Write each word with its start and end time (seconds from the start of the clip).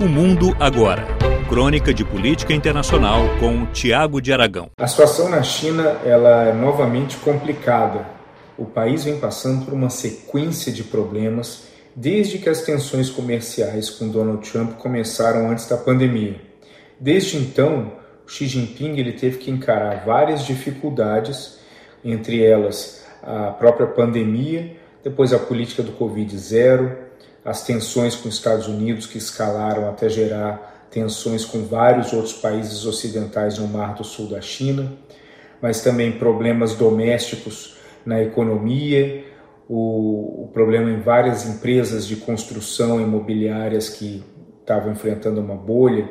O 0.00 0.08
Mundo 0.08 0.56
Agora. 0.58 1.04
Crônica 1.46 1.92
de 1.92 2.06
Política 2.06 2.54
Internacional 2.54 3.20
com 3.38 3.66
Tiago 3.66 4.18
de 4.18 4.32
Aragão. 4.32 4.70
A 4.78 4.86
situação 4.86 5.28
na 5.28 5.42
China 5.42 5.82
ela 6.02 6.44
é 6.44 6.54
novamente 6.54 7.18
complicada. 7.18 8.06
O 8.56 8.64
país 8.64 9.04
vem 9.04 9.20
passando 9.20 9.62
por 9.62 9.74
uma 9.74 9.90
sequência 9.90 10.72
de 10.72 10.82
problemas 10.84 11.64
desde 11.94 12.38
que 12.38 12.48
as 12.48 12.62
tensões 12.62 13.10
comerciais 13.10 13.90
com 13.90 14.08
Donald 14.08 14.50
Trump 14.50 14.78
começaram 14.78 15.50
antes 15.50 15.68
da 15.68 15.76
pandemia. 15.76 16.40
Desde 16.98 17.36
então, 17.36 17.92
Xi 18.26 18.46
Jinping 18.46 18.96
ele 18.98 19.12
teve 19.12 19.36
que 19.36 19.50
encarar 19.50 20.02
várias 20.06 20.46
dificuldades, 20.46 21.58
entre 22.02 22.42
elas 22.42 23.04
a 23.22 23.50
própria 23.50 23.88
pandemia, 23.88 24.78
depois 25.04 25.34
a 25.34 25.38
política 25.38 25.82
do 25.82 25.92
Covid 25.92 26.38
zero, 26.38 27.09
as 27.44 27.64
tensões 27.64 28.14
com 28.14 28.28
os 28.28 28.34
Estados 28.34 28.68
Unidos 28.68 29.06
que 29.06 29.18
escalaram 29.18 29.88
até 29.88 30.08
gerar 30.08 30.88
tensões 30.90 31.44
com 31.44 31.64
vários 31.64 32.12
outros 32.12 32.34
países 32.34 32.84
ocidentais 32.84 33.58
no 33.58 33.68
Mar 33.68 33.94
do 33.94 34.04
Sul 34.04 34.28
da 34.28 34.40
China, 34.40 34.92
mas 35.62 35.82
também 35.82 36.12
problemas 36.12 36.74
domésticos 36.74 37.76
na 38.04 38.20
economia, 38.22 39.24
o, 39.68 40.44
o 40.44 40.50
problema 40.52 40.90
em 40.90 41.00
várias 41.00 41.46
empresas 41.46 42.06
de 42.06 42.16
construção 42.16 43.00
imobiliárias 43.00 43.88
que 43.88 44.24
estavam 44.60 44.92
enfrentando 44.92 45.40
uma 45.40 45.54
bolha 45.54 46.08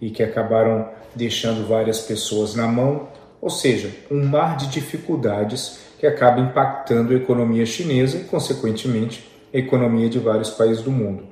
e 0.00 0.10
que 0.10 0.22
acabaram 0.22 0.88
deixando 1.14 1.66
várias 1.66 2.00
pessoas 2.00 2.54
na 2.54 2.66
mão, 2.66 3.08
ou 3.40 3.50
seja, 3.50 3.90
um 4.10 4.24
mar 4.24 4.56
de 4.56 4.68
dificuldades 4.68 5.80
que 5.98 6.06
acaba 6.06 6.40
impactando 6.40 7.12
a 7.12 7.16
economia 7.16 7.66
chinesa 7.66 8.18
e, 8.18 8.24
consequentemente, 8.24 9.31
economia 9.52 10.08
de 10.08 10.18
vários 10.18 10.50
países 10.50 10.82
do 10.82 10.90
mundo. 10.90 11.24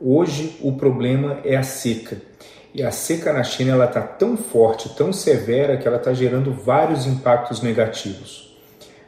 Hoje 0.00 0.56
o 0.60 0.72
problema 0.72 1.40
é 1.44 1.56
a 1.56 1.62
seca. 1.62 2.16
E 2.72 2.82
a 2.82 2.90
seca 2.90 3.32
na 3.32 3.42
China 3.42 3.84
está 3.84 4.00
tão 4.00 4.36
forte, 4.36 4.88
tão 4.90 5.12
severa, 5.12 5.76
que 5.76 5.88
ela 5.88 5.96
está 5.96 6.12
gerando 6.12 6.52
vários 6.52 7.06
impactos 7.06 7.60
negativos. 7.60 8.56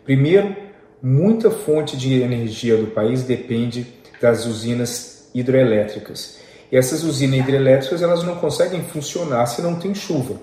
Primeiro, 0.05 0.55
muita 1.01 1.51
fonte 1.51 1.97
de 1.97 2.20
energia 2.20 2.77
do 2.77 2.89
país 2.89 3.23
depende 3.23 3.87
das 4.20 4.47
usinas 4.47 5.31
hidrelétricas. 5.35 6.41
E 6.70 6.77
essas 6.77 7.05
usinas 7.05 7.41
hidrelétricas 7.41 8.03
elas 8.03 8.23
não 8.25 8.37
conseguem 8.37 8.83
funcionar 8.83 9.47
se 9.47 9.63
não 9.63 9.77
tem 9.77 9.95
chuva. 9.95 10.37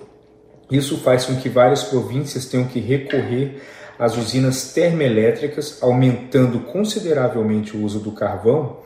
Isso 0.70 0.98
faz 0.98 1.24
com 1.24 1.36
que 1.36 1.48
várias 1.48 1.82
províncias 1.82 2.46
tenham 2.46 2.66
que 2.66 2.78
recorrer 2.78 3.60
às 4.00 4.16
usinas 4.16 4.72
termoelétricas, 4.72 5.78
aumentando 5.82 6.60
consideravelmente 6.60 7.76
o 7.76 7.84
uso 7.84 8.00
do 8.00 8.12
carvão, 8.12 8.78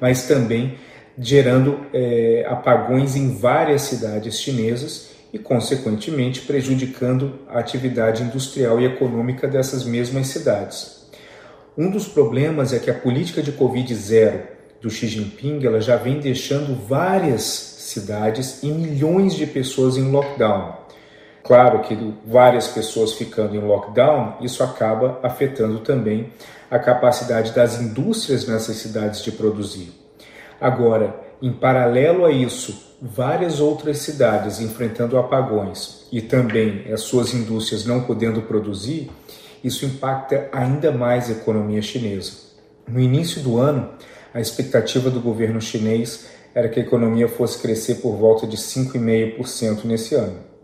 mas 0.00 0.26
também 0.26 0.74
gerando 1.16 1.86
é, 1.94 2.44
apagões 2.48 3.14
em 3.14 3.36
várias 3.36 3.82
cidades 3.82 4.40
chinesas 4.40 5.10
e, 5.32 5.38
consequentemente, 5.38 6.40
prejudicando 6.40 7.38
a 7.48 7.60
atividade 7.60 8.24
industrial 8.24 8.80
e 8.80 8.84
econômica 8.84 9.46
dessas 9.46 9.84
mesmas 9.84 10.26
cidades. 10.26 11.06
Um 11.78 11.88
dos 11.88 12.08
problemas 12.08 12.72
é 12.72 12.78
que 12.80 12.90
a 12.90 12.94
política 12.94 13.42
de 13.42 13.52
Covid 13.52 13.94
zero 13.94 14.42
do 14.82 14.90
Xi 14.90 15.06
Jinping 15.06 15.64
ela 15.64 15.80
já 15.80 15.96
vem 15.96 16.18
deixando 16.18 16.74
várias 16.86 17.42
cidades 17.42 18.62
e 18.62 18.66
milhões 18.66 19.34
de 19.34 19.46
pessoas 19.46 19.96
em 19.96 20.10
lockdown. 20.10 20.85
Claro 21.46 21.80
que 21.80 21.96
várias 22.26 22.66
pessoas 22.66 23.12
ficando 23.12 23.54
em 23.54 23.60
lockdown, 23.60 24.38
isso 24.40 24.64
acaba 24.64 25.20
afetando 25.22 25.78
também 25.78 26.32
a 26.68 26.76
capacidade 26.76 27.52
das 27.52 27.80
indústrias 27.80 28.48
nessas 28.48 28.76
cidades 28.76 29.22
de 29.22 29.30
produzir. 29.30 29.92
Agora, 30.60 31.14
em 31.40 31.52
paralelo 31.52 32.24
a 32.24 32.32
isso, 32.32 32.96
várias 33.00 33.60
outras 33.60 33.98
cidades 33.98 34.60
enfrentando 34.60 35.16
apagões 35.18 36.08
e 36.10 36.20
também 36.20 36.90
as 36.92 37.02
suas 37.02 37.32
indústrias 37.32 37.84
não 37.84 38.02
podendo 38.02 38.42
produzir, 38.42 39.08
isso 39.62 39.84
impacta 39.84 40.48
ainda 40.50 40.90
mais 40.90 41.28
a 41.28 41.32
economia 41.32 41.82
chinesa. 41.82 42.32
No 42.88 42.98
início 42.98 43.40
do 43.40 43.58
ano, 43.58 43.90
a 44.34 44.40
expectativa 44.40 45.10
do 45.10 45.20
governo 45.20 45.60
chinês 45.60 46.26
era 46.52 46.68
que 46.68 46.80
a 46.80 46.82
economia 46.82 47.28
fosse 47.28 47.60
crescer 47.60 47.96
por 47.96 48.16
volta 48.16 48.46
de 48.46 48.56
5,5% 48.56 49.84
nesse 49.84 50.14
ano. 50.14 50.55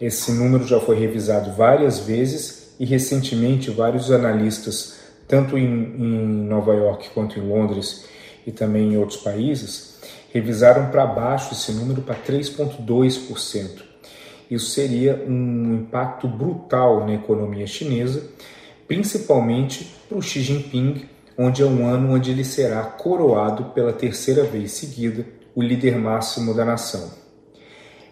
Esse 0.00 0.30
número 0.30 0.66
já 0.66 0.78
foi 0.78 0.98
revisado 0.98 1.52
várias 1.52 2.00
vezes 2.00 2.74
e 2.78 2.84
recentemente 2.84 3.70
vários 3.70 4.10
analistas, 4.10 4.98
tanto 5.26 5.56
em, 5.56 5.64
em 5.64 6.26
Nova 6.46 6.74
York 6.74 7.08
quanto 7.14 7.38
em 7.38 7.48
Londres 7.48 8.04
e 8.46 8.52
também 8.52 8.92
em 8.92 8.98
outros 8.98 9.18
países, 9.20 9.96
revisaram 10.32 10.90
para 10.90 11.06
baixo 11.06 11.54
esse 11.54 11.72
número 11.72 12.02
para 12.02 12.14
3,2%. 12.14 13.84
Isso 14.50 14.70
seria 14.70 15.24
um 15.26 15.76
impacto 15.76 16.28
brutal 16.28 17.06
na 17.06 17.14
economia 17.14 17.66
chinesa, 17.66 18.22
principalmente 18.86 19.96
para 20.08 20.18
o 20.18 20.22
Xi 20.22 20.42
Jinping, 20.42 21.06
onde 21.38 21.62
é 21.62 21.66
um 21.66 21.88
ano 21.88 22.14
onde 22.14 22.30
ele 22.30 22.44
será 22.44 22.82
coroado 22.82 23.64
pela 23.72 23.94
terceira 23.94 24.44
vez 24.44 24.72
seguida 24.72 25.26
o 25.54 25.62
líder 25.62 25.96
máximo 25.96 26.52
da 26.52 26.66
nação 26.66 27.25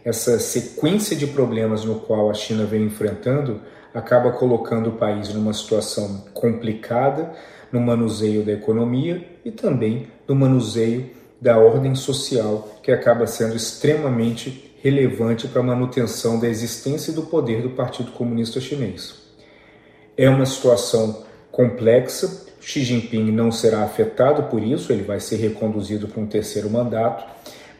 essa 0.04 0.38
sequência 0.38 1.16
de 1.16 1.26
problemas 1.26 1.84
no 1.84 2.00
qual 2.00 2.30
a 2.30 2.34
China 2.34 2.64
vem 2.64 2.84
enfrentando 2.84 3.60
acaba 3.94 4.32
colocando 4.32 4.90
o 4.90 4.92
país 4.92 5.32
numa 5.32 5.52
situação 5.52 6.24
complicada 6.34 7.32
no 7.70 7.80
manuseio 7.80 8.44
da 8.44 8.52
economia 8.52 9.24
e 9.44 9.52
também 9.52 10.08
no 10.26 10.34
manuseio 10.34 11.10
da 11.40 11.58
ordem 11.58 11.94
social, 11.94 12.80
que 12.82 12.90
acaba 12.90 13.26
sendo 13.26 13.54
extremamente 13.54 14.74
relevante 14.82 15.46
para 15.46 15.60
a 15.60 15.64
manutenção 15.64 16.38
da 16.40 16.48
existência 16.48 17.12
e 17.12 17.14
do 17.14 17.22
poder 17.22 17.62
do 17.62 17.70
Partido 17.70 18.12
Comunista 18.12 18.60
Chinês. 18.60 19.22
É 20.16 20.28
uma 20.28 20.46
situação 20.46 21.24
complexa, 21.50 22.46
Xi 22.60 22.82
Jinping 22.82 23.30
não 23.30 23.52
será 23.52 23.82
afetado 23.82 24.44
por 24.44 24.62
isso, 24.62 24.92
ele 24.92 25.02
vai 25.02 25.20
ser 25.20 25.36
reconduzido 25.36 26.08
para 26.08 26.20
um 26.20 26.26
terceiro 26.26 26.70
mandato 26.70 27.24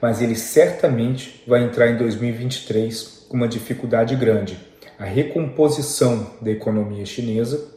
mas 0.05 0.21
ele 0.21 0.37
certamente 0.37 1.43
vai 1.47 1.65
entrar 1.65 1.89
em 1.89 1.97
2023 1.97 3.25
com 3.27 3.39
uma 3.39 3.49
dificuldade 3.49 4.15
grande. 4.15 4.59
A 4.99 5.05
recomposição 5.05 6.27
da 6.43 6.51
economia 6.51 7.07
chinesa, 7.07 7.69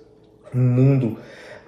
um 0.53 0.59
mundo 0.59 1.19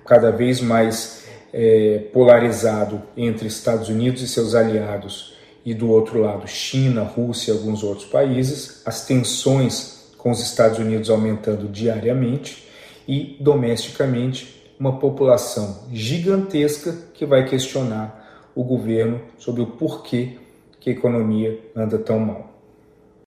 cada 0.06 0.32
vez 0.32 0.60
mais 0.60 1.24
é, 1.54 2.00
polarizado 2.12 3.02
entre 3.16 3.48
Estados 3.48 3.88
Unidos 3.88 4.22
e 4.22 4.28
seus 4.28 4.54
aliados, 4.54 5.34
e 5.66 5.74
do 5.74 5.90
outro 5.90 6.20
lado 6.20 6.46
China, 6.46 7.04
Rússia 7.04 7.54
e 7.54 7.58
alguns 7.58 7.82
outros 7.82 8.08
países, 8.10 8.82
as 8.86 9.06
tensões 9.06 10.12
com 10.18 10.30
os 10.30 10.42
Estados 10.42 10.78
Unidos 10.78 11.10
aumentando 11.10 11.70
diariamente 11.70 12.68
e 13.08 13.38
domesticamente 13.40 14.62
uma 14.78 15.00
população 15.00 15.86
gigantesca 15.94 16.94
que 17.14 17.26
vai 17.26 17.48
questionar 17.48 18.52
o 18.54 18.62
governo 18.62 19.22
sobre 19.38 19.62
o 19.62 19.68
porquê 19.68 20.36
que 20.80 20.90
a 20.90 20.94
economia 20.94 21.60
anda 21.76 21.98
tão 21.98 22.20
mal. 22.20 22.59